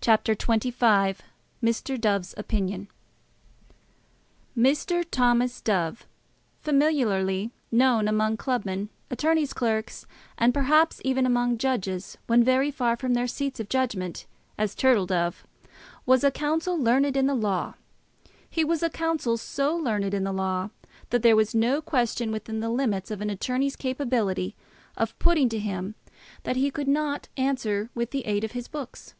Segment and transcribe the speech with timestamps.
[0.00, 1.18] CHAPTER XXV
[1.62, 2.00] Mr.
[2.00, 2.88] Dove's Opinion
[4.56, 5.04] Mr.
[5.10, 6.06] Thomas Dove,
[6.62, 10.06] familiarly known among club men, attorneys' clerks,
[10.38, 14.24] and, perhaps, even among judges when very far from their seats of judgment,
[14.56, 15.46] as Turtle Dove,
[16.06, 17.74] was a counsel learned in the law.
[18.48, 20.70] He was a counsel so learned in the law,
[21.10, 24.56] that there was no question within the limits of an attorney's capability
[24.96, 25.94] of putting to him,
[26.44, 29.12] that he could not answer with the aid of his books.